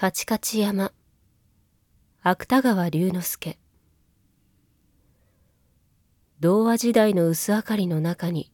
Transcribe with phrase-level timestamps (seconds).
[0.00, 0.92] カチカチ山。
[2.22, 3.58] 芥川龍之介。
[6.38, 8.52] 童話時代の薄明かりの中に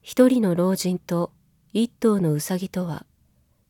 [0.00, 1.32] 一人の老人と
[1.74, 3.04] 一頭のうさぎとは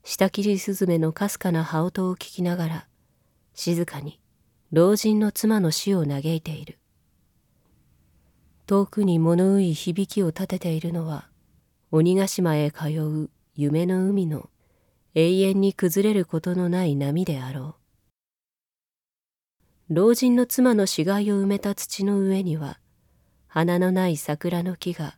[0.05, 2.87] 下切りスズメのかすかな羽音を聞きながら
[3.55, 4.21] 静かに
[4.71, 6.79] 老人の妻の死を嘆いている。
[8.69, 11.29] 遠くに物憂い響きを立てているのは
[11.91, 14.49] 鬼ヶ島へ通う夢の海の
[15.15, 17.77] 永遠に崩れることのない波であろ
[19.89, 19.95] う。
[19.95, 22.81] 老人の妻の死骸を埋めた土の上には
[23.47, 25.17] 花のない桜の木が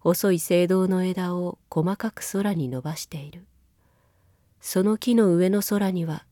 [0.00, 3.46] 細い聖堂の枝を細かく空に伸ばしている。
[4.60, 6.26] その木の上の空には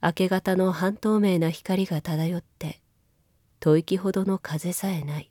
[0.00, 2.80] 明け方の半透明な光が漂って
[3.60, 5.30] 吐息ほどの風さえない。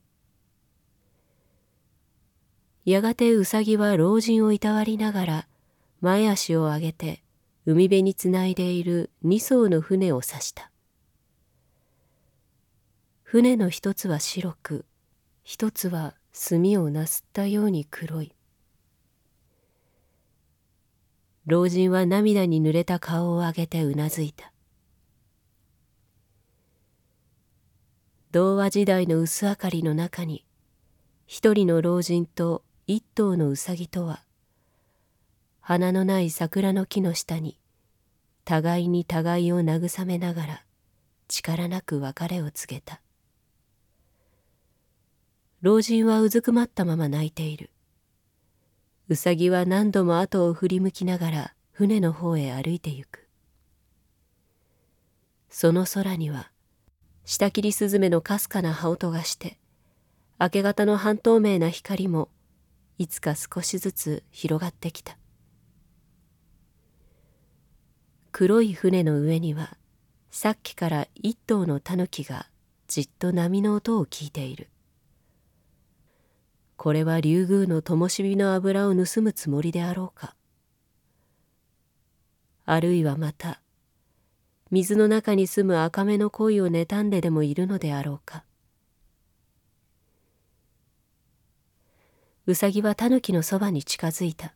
[2.86, 5.48] やがてうさぎは老人をいたわりながら
[6.02, 7.24] 前足を上げて
[7.66, 10.72] 海辺につないでいる二艘の船を指した。
[13.24, 14.86] 船の一つは白く
[15.44, 18.34] 一つは墨をなすったように黒い。
[21.46, 24.52] 老人は涙に濡れた顔を上げてうなずいた。
[28.32, 30.46] 童話時代の薄明かりの中に
[31.26, 34.27] 一人の老人と一頭のうさぎとは
[35.70, 37.60] 花のない桜の木の下に
[38.46, 40.64] 互いに互いを慰めながら
[41.28, 43.02] 力なく別れを告げた。
[45.62, 47.70] 老人はうずくまったまま泣いている。
[49.10, 53.28] うさぎは何度も後を振り向きながら船の方へ歩いてゆく。
[55.50, 56.50] その空には
[57.26, 59.60] 下切りスズメのかすかな羽音がして
[60.40, 62.30] 明け方の半透明な光も
[62.98, 65.18] いつか少しずつ広がってきた。
[68.40, 69.78] 黒い船の上には
[70.30, 72.46] さっきから一頭のタヌキが
[72.88, 74.70] じっと波の音を聞いている。
[76.76, 80.36] これは竜宮の灯火の油を盗むつもりであろうか。
[82.68, 83.60] あるいはまた
[84.70, 88.44] 水の中に住む赤目の恋を妬んででもいるのであろうか。
[92.46, 94.54] うさぎはタヌキのそばに近づいた。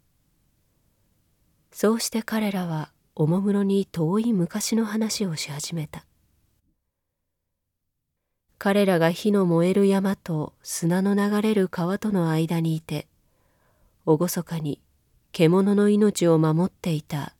[1.71, 6.05] そうして彼らはおもむろに遠い昔の話をし始めた。
[8.57, 13.07] 彼らが火の燃える山と砂の流れる川との間にいて
[14.05, 14.79] 厳かに
[15.31, 17.35] 獣の命を守っていた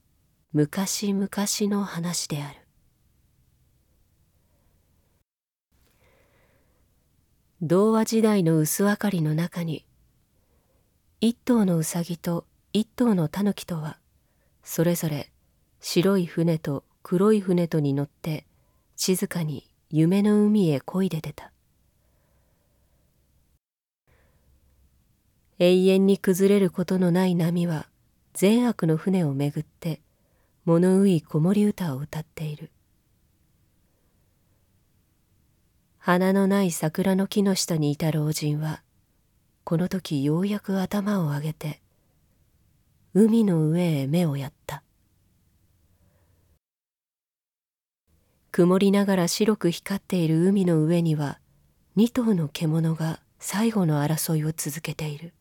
[0.51, 2.57] 昔々の話である。
[7.61, 9.85] 童話時代の薄明かりの中に
[11.21, 13.99] 一頭のうさぎと一頭のタヌキとは
[14.63, 15.31] それぞれ
[15.84, 18.46] 白い船と黒い船とに乗って
[18.96, 21.52] 静かに夢の海へ漕いで出た。
[25.58, 27.88] 永遠に崩れることのない波は
[28.34, 30.02] 善悪の船をめぐって
[30.66, 32.72] 物憂い子守歌を歌っている。
[35.98, 38.81] 花のない桜の木の下にいた老人は
[39.63, 41.81] この時ようやく頭を上げて
[43.13, 44.81] 海の上へ目をやった。
[48.51, 51.39] 曇りながら白く光っている海の上には
[51.95, 55.34] 二頭の獣が最後の争いを続けている。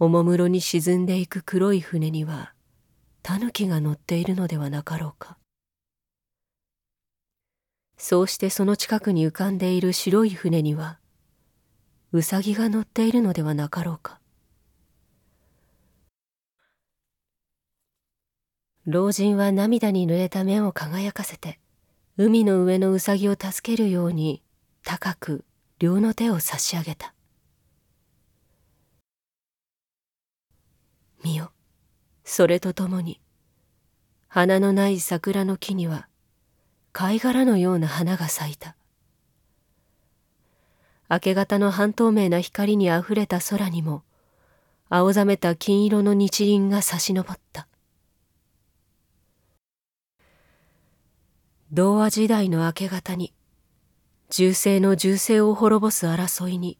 [0.00, 2.54] おもむろに沈んでいく黒い船には
[3.22, 5.36] タヌキが乗っているのではなかろうか。
[7.98, 10.98] そうしてその近くに浮かんでいる白い船には
[12.12, 14.18] ウサギが乗っているのではなかろうか。
[18.86, 21.58] 老人は涙に濡れた目を輝かせて
[22.18, 24.42] 海の上のウサギを助けるように
[24.84, 25.44] 高く
[25.78, 27.14] 両の手を差し上げた。
[31.24, 31.50] 見よ
[32.24, 33.20] それとともに
[34.28, 36.06] 花のない桜の木には
[36.92, 38.76] 貝殻のような花が咲いた。
[41.08, 44.02] 明け方の半透明な光にあふれた空にも
[44.90, 47.66] 青ざめた金色の日輪が差し昇った。
[51.74, 53.34] 童話時代の明け方に
[54.30, 56.78] 銃声の銃声を滅ぼす争いに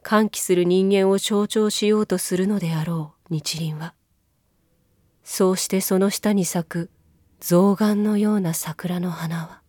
[0.00, 3.94] 歓喜する人間を象徴しようとするのであろう日輪は
[5.24, 6.90] そうしてその下に咲く
[7.40, 9.60] 象眼のような桜の花は